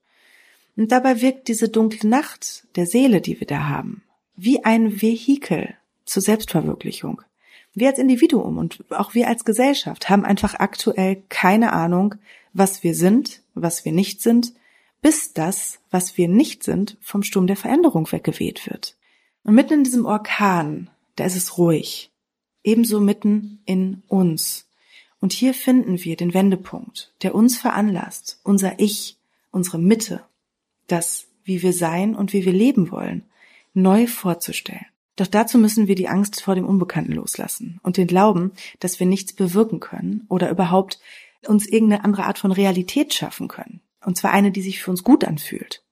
Und 0.78 0.92
dabei 0.92 1.22
wirkt 1.22 1.48
diese 1.48 1.70
dunkle 1.70 2.10
Nacht 2.10 2.66
der 2.76 2.86
Seele, 2.86 3.22
die 3.22 3.40
wir 3.40 3.48
da 3.48 3.68
haben, 3.68 4.04
wie 4.36 4.64
ein 4.64 5.02
Vehikel 5.02 5.76
zur 6.06 6.22
Selbstverwirklichung. 6.22 7.22
Wir 7.74 7.90
als 7.90 8.00
Individuum 8.00 8.58
und 8.58 8.84
auch 8.92 9.14
wir 9.14 9.28
als 9.28 9.44
Gesellschaft 9.44 10.10
haben 10.10 10.26
einfach 10.26 10.56
aktuell 10.56 11.24
keine 11.30 11.74
Ahnung, 11.74 12.16
was 12.54 12.84
wir 12.84 12.96
sind, 12.96 13.42
was 13.54 13.84
wir 13.84 13.92
nicht 13.92 14.22
sind, 14.22 14.54
bis 15.02 15.34
das, 15.34 15.80
was 15.92 16.18
wir 16.18 16.28
nicht 16.28 16.64
sind, 16.64 16.98
vom 17.02 17.22
Sturm 17.22 17.48
der 17.48 17.58
Veränderung 17.58 18.12
weggeweht 18.12 18.66
wird. 18.66 18.96
Und 19.44 19.56
mitten 19.56 19.74
in 19.74 19.84
diesem 19.84 20.06
Orkan, 20.06 20.90
da 21.16 21.26
ist 21.26 21.36
es 21.36 21.58
ruhig. 21.58 22.12
Ebenso 22.64 23.00
mitten 23.00 23.62
in 23.66 24.04
uns. 24.08 24.68
Und 25.20 25.34
hier 25.34 25.54
finden 25.54 26.04
wir 26.04 26.16
den 26.16 26.34
Wendepunkt, 26.34 27.14
der 27.22 27.36
uns 27.36 27.58
veranlasst, 27.58 28.40
unser 28.44 28.80
Ich, 28.80 29.18
unsere 29.52 29.78
Mitte, 29.78 30.24
das, 30.88 31.28
wie 31.44 31.62
wir 31.62 31.74
sein 31.74 32.16
und 32.16 32.34
wie 32.34 32.46
wir 32.46 32.54
leben 32.54 32.92
wollen, 32.92 33.24
neu 33.74 34.08
vorzustellen. 34.08 34.86
Doch 35.16 35.28
dazu 35.28 35.58
müssen 35.58 35.88
wir 35.88 35.96
die 35.96 36.10
Angst 36.10 36.42
vor 36.42 36.56
dem 36.56 36.66
Unbekannten 36.66 37.14
loslassen 37.14 37.80
und 37.84 37.98
den 37.98 38.08
Glauben, 38.08 38.52
dass 38.80 39.00
wir 39.00 39.08
nichts 39.08 39.34
bewirken 39.34 39.80
können 39.80 40.26
oder 40.28 40.50
überhaupt 40.50 41.00
uns 41.48 41.68
irgendeine 41.68 42.04
andere 42.04 42.26
Art 42.26 42.40
von 42.40 42.52
Realität 42.52 43.14
schaffen 43.14 43.48
können. 43.48 43.82
Und 44.04 44.18
zwar 44.18 44.32
eine, 44.32 44.52
die 44.52 44.62
sich 44.62 44.82
für 44.82 44.92
uns 44.92 45.04
gut 45.04 45.24
anfühlt. 45.24 45.84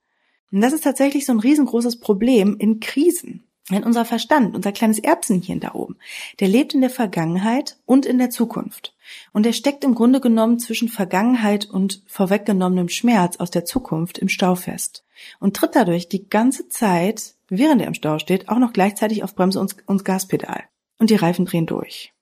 Und 0.51 0.61
das 0.61 0.73
ist 0.73 0.83
tatsächlich 0.83 1.25
so 1.25 1.31
ein 1.31 1.39
riesengroßes 1.39 1.99
Problem 1.99 2.57
in 2.59 2.79
Krisen. 2.79 3.43
Denn 3.71 3.83
unser 3.83 4.03
Verstand, 4.03 4.55
unser 4.55 4.73
kleines 4.73 4.99
Erbsenchen 4.99 5.61
da 5.61 5.73
oben, 5.73 5.97
der 6.41 6.49
lebt 6.49 6.73
in 6.73 6.81
der 6.81 6.89
Vergangenheit 6.89 7.77
und 7.85 8.05
in 8.05 8.17
der 8.17 8.29
Zukunft. 8.29 8.93
Und 9.31 9.45
er 9.45 9.53
steckt 9.53 9.85
im 9.85 9.95
Grunde 9.95 10.19
genommen 10.19 10.59
zwischen 10.59 10.89
Vergangenheit 10.89 11.65
und 11.65 12.01
vorweggenommenem 12.05 12.89
Schmerz 12.89 13.37
aus 13.37 13.51
der 13.51 13.63
Zukunft 13.63 14.17
im 14.17 14.27
Stau 14.27 14.55
fest. 14.55 15.05
Und 15.39 15.55
tritt 15.55 15.75
dadurch 15.75 16.09
die 16.09 16.27
ganze 16.27 16.67
Zeit, 16.67 17.35
während 17.47 17.81
er 17.81 17.87
im 17.87 17.93
Stau 17.93 18.19
steht, 18.19 18.49
auch 18.49 18.59
noch 18.59 18.73
gleichzeitig 18.73 19.23
auf 19.23 19.33
Bremse 19.33 19.65
und, 19.85 20.03
Gaspedal. 20.03 20.65
Und 20.99 21.09
die 21.09 21.15
Reifen 21.15 21.45
drehen 21.45 21.65
durch. 21.65 22.13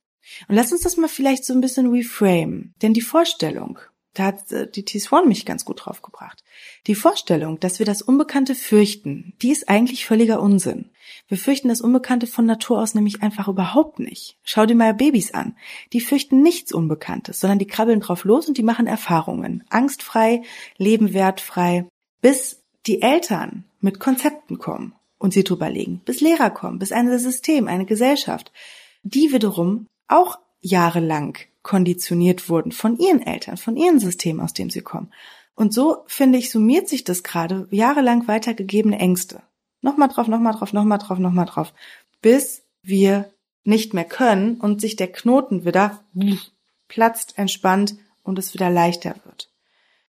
Und 0.47 0.55
lass 0.55 0.71
uns 0.71 0.81
das 0.81 0.97
mal 0.97 1.07
vielleicht 1.07 1.45
so 1.45 1.53
ein 1.53 1.61
bisschen 1.61 1.89
reframe. 1.89 2.73
Denn 2.83 2.93
die 2.93 3.01
Vorstellung, 3.01 3.79
da 4.13 4.25
hat 4.25 4.51
äh, 4.51 4.69
die 4.69 4.83
T-Swan 4.83 5.27
mich 5.27 5.45
ganz 5.45 5.65
gut 5.65 5.85
drauf 5.85 6.01
gebracht. 6.01 6.43
Die 6.87 6.95
Vorstellung, 6.95 7.59
dass 7.59 7.79
wir 7.79 7.85
das 7.85 8.01
Unbekannte 8.01 8.55
fürchten, 8.55 9.33
die 9.41 9.51
ist 9.51 9.69
eigentlich 9.69 10.05
völliger 10.05 10.41
Unsinn. 10.41 10.89
Wir 11.27 11.37
fürchten 11.37 11.69
das 11.69 11.81
Unbekannte 11.81 12.27
von 12.27 12.45
Natur 12.45 12.81
aus 12.81 12.93
nämlich 12.93 13.21
einfach 13.21 13.47
überhaupt 13.47 13.99
nicht. 13.99 14.37
Schau 14.43 14.65
dir 14.65 14.75
mal 14.75 14.93
Babys 14.93 15.33
an. 15.33 15.55
Die 15.93 16.01
fürchten 16.01 16.41
nichts 16.41 16.73
Unbekanntes, 16.73 17.39
sondern 17.39 17.59
die 17.59 17.67
krabbeln 17.67 18.01
drauf 18.01 18.23
los 18.23 18.47
und 18.47 18.57
die 18.57 18.63
machen 18.63 18.87
Erfahrungen. 18.87 19.63
Angstfrei, 19.69 20.41
lebenwertfrei, 20.77 21.87
bis 22.21 22.61
die 22.85 23.01
Eltern 23.01 23.65
mit 23.79 23.99
Konzepten 23.99 24.57
kommen 24.57 24.93
und 25.17 25.33
sie 25.33 25.43
drüber 25.43 25.69
legen, 25.69 26.01
bis 26.03 26.19
Lehrer 26.19 26.49
kommen, 26.49 26.79
bis 26.79 26.91
ein 26.91 27.17
System, 27.19 27.67
eine 27.67 27.85
Gesellschaft, 27.85 28.51
die 29.03 29.31
wiederum 29.31 29.87
auch 30.07 30.39
jahrelang 30.61 31.37
konditioniert 31.63 32.49
wurden 32.49 32.71
von 32.71 32.97
ihren 32.97 33.21
Eltern, 33.21 33.57
von 33.57 33.77
ihrem 33.77 33.99
System, 33.99 34.39
aus 34.39 34.53
dem 34.53 34.69
sie 34.69 34.81
kommen. 34.81 35.11
Und 35.55 35.73
so, 35.73 36.03
finde 36.07 36.39
ich, 36.39 36.49
summiert 36.49 36.89
sich 36.89 37.03
das 37.03 37.23
gerade 37.23 37.67
jahrelang 37.71 38.27
weitergegebene 38.27 38.97
Ängste. 38.97 39.43
Nochmal 39.81 40.09
drauf, 40.09 40.27
nochmal 40.27 40.53
drauf, 40.53 40.73
nochmal 40.73 40.97
drauf, 40.97 41.19
nochmal 41.19 41.45
drauf. 41.45 41.73
Bis 42.21 42.63
wir 42.83 43.31
nicht 43.63 43.93
mehr 43.93 44.05
können 44.05 44.59
und 44.59 44.81
sich 44.81 44.95
der 44.95 45.11
Knoten 45.11 45.65
wieder 45.65 46.03
platzt, 46.87 47.37
entspannt 47.37 47.95
und 48.23 48.39
es 48.39 48.53
wieder 48.53 48.69
leichter 48.69 49.15
wird. 49.25 49.51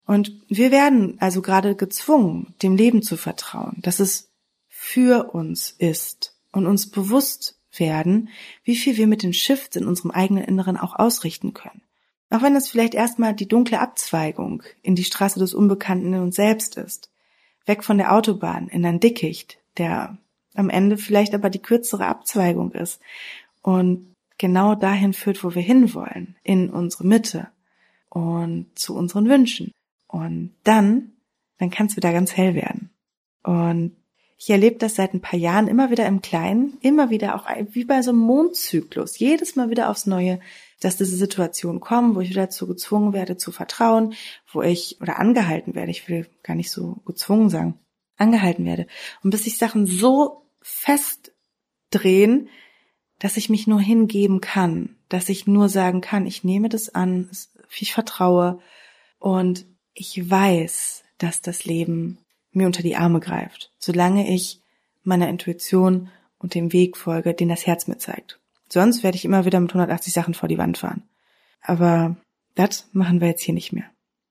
Und 0.06 0.32
wir 0.48 0.70
werden 0.70 1.16
also 1.20 1.42
gerade 1.42 1.76
gezwungen, 1.76 2.54
dem 2.62 2.76
Leben 2.76 3.02
zu 3.02 3.16
vertrauen, 3.16 3.78
dass 3.82 4.00
es 4.00 4.30
für 4.68 5.32
uns 5.32 5.70
ist 5.70 6.34
und 6.50 6.66
uns 6.66 6.90
bewusst 6.90 7.58
werden, 7.78 8.28
wie 8.64 8.76
viel 8.76 8.96
wir 8.96 9.06
mit 9.06 9.22
den 9.22 9.32
Shifts 9.32 9.76
in 9.76 9.86
unserem 9.86 10.10
eigenen 10.10 10.44
Inneren 10.44 10.76
auch 10.76 10.94
ausrichten 10.94 11.54
können. 11.54 11.82
Auch 12.30 12.42
wenn 12.42 12.56
es 12.56 12.68
vielleicht 12.68 12.94
erstmal 12.94 13.34
die 13.34 13.48
dunkle 13.48 13.80
Abzweigung 13.80 14.62
in 14.82 14.94
die 14.94 15.04
Straße 15.04 15.38
des 15.38 15.52
Unbekannten 15.52 16.14
in 16.14 16.20
uns 16.20 16.36
selbst 16.36 16.76
ist. 16.76 17.10
Weg 17.66 17.84
von 17.84 17.98
der 17.98 18.12
Autobahn 18.14 18.68
in 18.68 18.84
ein 18.84 19.00
Dickicht, 19.00 19.58
der 19.76 20.18
am 20.54 20.70
Ende 20.70 20.96
vielleicht 20.96 21.34
aber 21.34 21.50
die 21.50 21.60
kürzere 21.60 22.06
Abzweigung 22.06 22.72
ist 22.72 23.00
und 23.62 24.14
genau 24.38 24.74
dahin 24.74 25.12
führt, 25.12 25.44
wo 25.44 25.54
wir 25.54 25.62
hinwollen, 25.62 26.36
in 26.42 26.70
unsere 26.70 27.06
Mitte 27.06 27.48
und 28.08 28.66
zu 28.74 28.96
unseren 28.96 29.28
Wünschen. 29.28 29.70
Und 30.08 30.54
dann, 30.64 31.12
dann 31.58 31.70
kann 31.70 31.86
es 31.86 31.96
wieder 31.96 32.12
ganz 32.12 32.36
hell 32.36 32.54
werden. 32.54 32.90
Und 33.42 33.96
ich 34.42 34.50
erlebe 34.50 34.76
das 34.76 34.96
seit 34.96 35.14
ein 35.14 35.20
paar 35.20 35.38
Jahren 35.38 35.68
immer 35.68 35.92
wieder 35.92 36.04
im 36.04 36.20
Kleinen, 36.20 36.76
immer 36.80 37.10
wieder 37.10 37.36
auch 37.36 37.46
wie 37.70 37.84
bei 37.84 38.02
so 38.02 38.10
einem 38.10 38.18
Mondzyklus, 38.18 39.20
jedes 39.20 39.54
Mal 39.54 39.70
wieder 39.70 39.88
aufs 39.88 40.06
Neue, 40.06 40.40
dass 40.80 40.96
diese 40.96 41.14
Situationen 41.14 41.80
kommen, 41.80 42.16
wo 42.16 42.20
ich 42.20 42.30
wieder 42.30 42.46
dazu 42.46 42.66
gezwungen 42.66 43.12
werde 43.12 43.36
zu 43.36 43.52
vertrauen, 43.52 44.14
wo 44.52 44.60
ich 44.62 45.00
oder 45.00 45.20
angehalten 45.20 45.76
werde, 45.76 45.92
ich 45.92 46.08
will 46.08 46.26
gar 46.42 46.56
nicht 46.56 46.72
so 46.72 46.96
gezwungen 47.06 47.50
sagen, 47.50 47.78
angehalten 48.16 48.64
werde. 48.64 48.88
Und 49.22 49.30
bis 49.30 49.44
sich 49.44 49.58
Sachen 49.58 49.86
so 49.86 50.42
festdrehen, 50.60 52.48
dass 53.20 53.36
ich 53.36 53.48
mich 53.48 53.68
nur 53.68 53.80
hingeben 53.80 54.40
kann, 54.40 54.96
dass 55.08 55.28
ich 55.28 55.46
nur 55.46 55.68
sagen 55.68 56.00
kann, 56.00 56.26
ich 56.26 56.42
nehme 56.42 56.68
das 56.68 56.92
an, 56.92 57.30
ich 57.78 57.92
vertraue 57.92 58.58
und 59.20 59.66
ich 59.94 60.28
weiß, 60.28 61.04
dass 61.18 61.42
das 61.42 61.64
Leben 61.64 62.18
mir 62.52 62.66
unter 62.66 62.82
die 62.82 62.96
Arme 62.96 63.20
greift, 63.20 63.72
solange 63.78 64.32
ich 64.32 64.60
meiner 65.02 65.28
Intuition 65.28 66.10
und 66.38 66.54
dem 66.54 66.72
Weg 66.72 66.96
folge, 66.96 67.34
den 67.34 67.48
das 67.48 67.66
Herz 67.66 67.86
mir 67.86 67.98
zeigt. 67.98 68.38
Sonst 68.68 69.02
werde 69.02 69.16
ich 69.16 69.24
immer 69.24 69.44
wieder 69.44 69.60
mit 69.60 69.70
180 69.70 70.12
Sachen 70.12 70.34
vor 70.34 70.48
die 70.48 70.58
Wand 70.58 70.78
fahren. 70.78 71.02
Aber 71.60 72.16
das 72.54 72.88
machen 72.92 73.20
wir 73.20 73.28
jetzt 73.28 73.42
hier 73.42 73.54
nicht 73.54 73.72
mehr. 73.72 73.84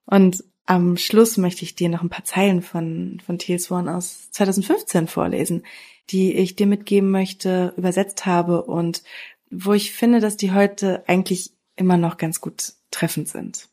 Und 0.06 0.44
am 0.66 0.98
Schluss 0.98 1.38
möchte 1.38 1.64
ich 1.64 1.76
dir 1.76 1.90
noch 1.90 2.02
ein 2.02 2.10
paar 2.10 2.24
Zeilen 2.24 2.62
von, 2.62 3.22
von 3.26 3.40
Swan 3.40 3.90
aus 3.90 4.32
2015 4.32 5.08
vorlesen, 5.08 5.64
die 6.10 6.34
ich 6.34 6.56
dir 6.56 6.68
mitgeben 6.68 7.12
möchte, 7.12 7.74
übersetzt 7.78 8.26
habe 8.26 8.64
und 8.64 9.04
wo 9.50 9.74
ich 9.74 9.92
finde, 9.92 10.20
dass 10.20 10.38
die 10.38 10.54
heute 10.54 11.04
eigentlich 11.08 11.52
immer 11.76 11.98
noch 11.98 12.18
ganz 12.18 12.42
gut 12.42 12.74
treffend 12.90 13.28
sind. 13.28 13.70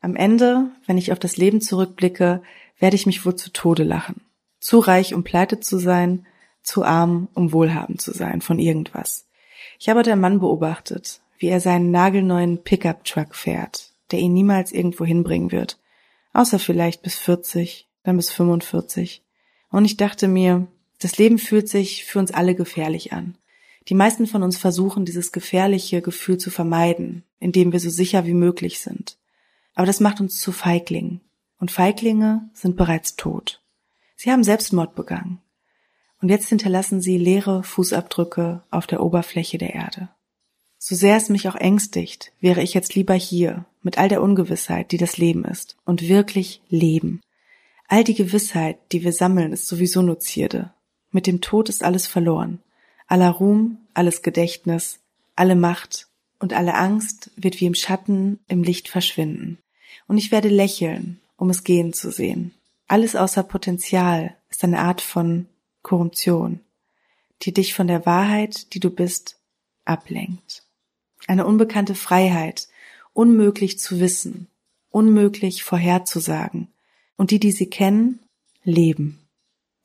Am 0.00 0.14
Ende, 0.16 0.70
wenn 0.86 0.98
ich 0.98 1.12
auf 1.12 1.18
das 1.18 1.36
Leben 1.36 1.60
zurückblicke, 1.60 2.42
werde 2.78 2.96
ich 2.96 3.06
mich 3.06 3.26
wohl 3.26 3.34
zu 3.34 3.52
Tode 3.52 3.82
lachen. 3.82 4.22
Zu 4.60 4.78
reich, 4.78 5.14
um 5.14 5.24
pleite 5.24 5.60
zu 5.60 5.78
sein, 5.78 6.26
zu 6.62 6.84
arm, 6.84 7.28
um 7.34 7.52
wohlhabend 7.52 8.00
zu 8.00 8.12
sein 8.12 8.40
von 8.40 8.58
irgendwas. 8.58 9.26
Ich 9.78 9.88
habe 9.88 10.02
den 10.02 10.20
Mann 10.20 10.40
beobachtet, 10.40 11.20
wie 11.38 11.46
er 11.48 11.60
seinen 11.60 11.90
nagelneuen 11.90 12.62
Pickup-Truck 12.62 13.34
fährt, 13.34 13.92
der 14.10 14.20
ihn 14.20 14.34
niemals 14.34 14.72
irgendwo 14.72 15.04
hinbringen 15.04 15.52
wird. 15.52 15.78
Außer 16.32 16.58
vielleicht 16.58 17.02
bis 17.02 17.16
40, 17.16 17.88
dann 18.02 18.16
bis 18.16 18.30
45. 18.30 19.22
Und 19.70 19.84
ich 19.84 19.96
dachte 19.96 20.28
mir, 20.28 20.66
das 21.00 21.18
Leben 21.18 21.38
fühlt 21.38 21.68
sich 21.68 22.04
für 22.04 22.18
uns 22.18 22.32
alle 22.32 22.54
gefährlich 22.54 23.12
an. 23.12 23.36
Die 23.88 23.94
meisten 23.94 24.26
von 24.26 24.42
uns 24.42 24.58
versuchen, 24.58 25.04
dieses 25.04 25.32
gefährliche 25.32 26.02
Gefühl 26.02 26.38
zu 26.38 26.50
vermeiden, 26.50 27.24
indem 27.40 27.72
wir 27.72 27.80
so 27.80 27.90
sicher 27.90 28.26
wie 28.26 28.34
möglich 28.34 28.80
sind. 28.80 29.17
Aber 29.78 29.86
das 29.86 30.00
macht 30.00 30.20
uns 30.20 30.40
zu 30.40 30.50
Feiglingen 30.50 31.20
und 31.60 31.70
Feiglinge 31.70 32.50
sind 32.52 32.76
bereits 32.76 33.14
tot. 33.14 33.62
Sie 34.16 34.32
haben 34.32 34.42
Selbstmord 34.42 34.96
begangen. 34.96 35.40
Und 36.20 36.30
jetzt 36.30 36.48
hinterlassen 36.48 37.00
sie 37.00 37.16
leere 37.16 37.62
Fußabdrücke 37.62 38.64
auf 38.72 38.88
der 38.88 39.00
Oberfläche 39.00 39.56
der 39.56 39.74
Erde. 39.76 40.08
So 40.78 40.96
sehr 40.96 41.16
es 41.16 41.28
mich 41.28 41.48
auch 41.48 41.54
ängstigt, 41.54 42.32
wäre 42.40 42.60
ich 42.60 42.74
jetzt 42.74 42.96
lieber 42.96 43.14
hier, 43.14 43.66
mit 43.80 43.98
all 43.98 44.08
der 44.08 44.20
Ungewissheit, 44.20 44.90
die 44.90 44.96
das 44.96 45.16
Leben 45.16 45.44
ist, 45.44 45.76
und 45.84 46.08
wirklich 46.08 46.60
leben. 46.68 47.20
All 47.86 48.02
die 48.02 48.16
Gewissheit, 48.16 48.78
die 48.90 49.04
wir 49.04 49.12
sammeln, 49.12 49.52
ist 49.52 49.68
sowieso 49.68 50.02
nur 50.02 50.18
Zierde. 50.18 50.72
Mit 51.12 51.28
dem 51.28 51.40
Tod 51.40 51.68
ist 51.68 51.84
alles 51.84 52.08
verloren. 52.08 52.58
Aller 53.06 53.30
Ruhm, 53.30 53.78
alles 53.94 54.22
Gedächtnis, 54.22 54.98
alle 55.36 55.54
Macht 55.54 56.08
und 56.40 56.52
alle 56.52 56.74
Angst 56.74 57.30
wird 57.36 57.60
wie 57.60 57.66
im 57.66 57.74
Schatten 57.74 58.40
im 58.48 58.64
Licht 58.64 58.88
verschwinden. 58.88 59.58
Und 60.08 60.18
ich 60.18 60.32
werde 60.32 60.48
lächeln, 60.48 61.20
um 61.36 61.50
es 61.50 61.62
gehen 61.62 61.92
zu 61.92 62.10
sehen. 62.10 62.52
Alles 62.88 63.14
außer 63.14 63.44
Potenzial 63.44 64.34
ist 64.50 64.64
eine 64.64 64.80
Art 64.80 65.00
von 65.00 65.46
Korruption, 65.82 66.60
die 67.42 67.52
dich 67.52 67.74
von 67.74 67.86
der 67.86 68.04
Wahrheit, 68.06 68.74
die 68.74 68.80
du 68.80 68.90
bist, 68.90 69.38
ablenkt. 69.84 70.64
Eine 71.26 71.46
unbekannte 71.46 71.94
Freiheit, 71.94 72.68
unmöglich 73.12 73.78
zu 73.78 74.00
wissen, 74.00 74.48
unmöglich 74.90 75.62
vorherzusagen. 75.62 76.68
Und 77.16 77.30
die, 77.30 77.38
die 77.38 77.52
sie 77.52 77.68
kennen, 77.68 78.20
leben. 78.64 79.18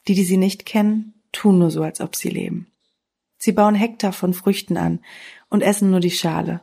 Die, 0.07 0.15
die 0.15 0.23
sie 0.23 0.37
nicht 0.37 0.65
kennen, 0.65 1.13
tun 1.31 1.59
nur 1.59 1.71
so, 1.71 1.83
als 1.83 1.99
ob 1.99 2.15
sie 2.15 2.29
leben. 2.29 2.67
Sie 3.37 3.51
bauen 3.51 3.75
Hektar 3.75 4.13
von 4.13 4.33
Früchten 4.33 4.77
an 4.77 4.99
und 5.49 5.61
essen 5.61 5.91
nur 5.91 5.99
die 5.99 6.11
Schale. 6.11 6.61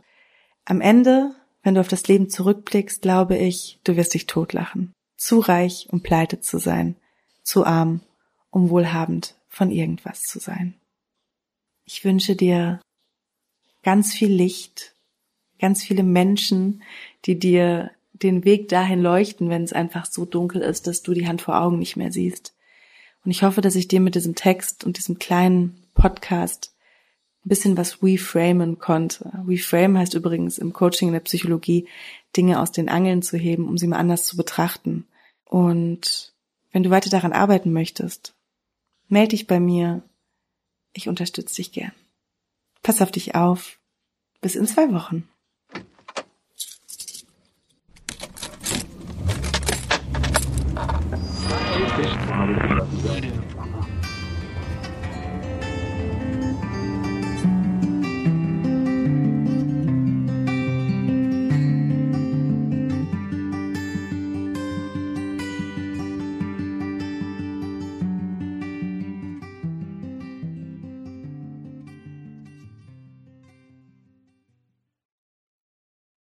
Am 0.65 0.81
Ende, 0.81 1.35
wenn 1.63 1.75
du 1.75 1.81
auf 1.81 1.89
das 1.89 2.09
Leben 2.09 2.29
zurückblickst, 2.29 3.03
glaube 3.03 3.37
ich, 3.37 3.79
du 3.85 3.97
wirst 3.97 4.15
dich 4.15 4.27
totlachen. 4.27 4.93
Zu 5.17 5.41
reich, 5.41 5.89
um 5.91 6.03
pleite 6.03 6.41
zu 6.41 6.59
sein. 6.59 6.97
Zu 7.43 7.67
arm, 7.67 8.01
um 8.51 8.71
wohlhabend 8.71 9.35
von 9.49 9.71
irgendwas 9.71 10.23
zu 10.23 10.39
sein. 10.39 10.75
Ich 11.85 12.05
wünsche 12.05 12.37
dir 12.37 12.81
ganz 13.83 14.15
viel 14.15 14.33
Licht, 14.33 14.95
ganz 15.59 15.83
viele 15.83 16.03
Menschen, 16.03 16.83
die 17.25 17.39
dir 17.39 17.91
den 18.13 18.45
Weg 18.45 18.69
dahin 18.69 19.01
leuchten, 19.01 19.49
wenn 19.49 19.65
es 19.65 19.73
einfach 19.73 20.07
so 20.07 20.25
dunkel 20.25 20.63
ist, 20.63 20.87
dass 20.87 21.03
du 21.03 21.15
die 21.15 21.27
Hand 21.27 21.43
vor 21.43 21.61
Augen 21.61 21.79
nicht 21.79 21.97
mehr 21.97 22.13
siehst. 22.13 22.55
Und 23.25 23.31
ich 23.31 23.43
hoffe, 23.43 23.61
dass 23.61 23.75
ich 23.75 23.89
dir 23.89 24.01
mit 24.01 24.15
diesem 24.15 24.35
Text 24.35 24.85
und 24.85 24.97
diesem 24.97 25.19
kleinen 25.19 25.87
Podcast 25.95 26.70
ein 27.45 27.49
bisschen 27.49 27.77
was 27.77 28.03
reframen 28.03 28.79
konnte. 28.79 29.33
Reframe 29.47 29.99
heißt 29.99 30.15
übrigens 30.15 30.59
im 30.59 30.73
Coaching 30.73 31.09
in 31.09 31.15
der 31.15 31.21
Psychologie, 31.21 31.89
Dinge 32.37 32.61
aus 32.61 32.71
den 32.71 32.89
Angeln 32.89 33.23
zu 33.23 33.37
heben, 33.39 33.67
um 33.67 33.79
sie 33.79 33.87
mal 33.87 33.99
anders 33.99 34.27
zu 34.27 34.37
betrachten. 34.37 35.07
Und 35.45 36.35
wenn 36.71 36.83
du 36.83 36.91
weiter 36.91 37.11
daran 37.11 37.33
arbeiten 37.33 37.73
möchtest, 37.73 38.35
melde 39.09 39.31
dich 39.31 39.47
bei 39.47 39.59
mir. 39.59 40.03
Ich 40.93 41.09
unterstütze 41.09 41.57
dich 41.57 41.73
gern. 41.73 41.93
Pass 42.83 43.01
auf 43.01 43.11
dich 43.11 43.35
auf. 43.35 43.79
Bis 44.41 44.55
in 44.55 44.67
zwei 44.67 44.93
Wochen. 44.93 45.29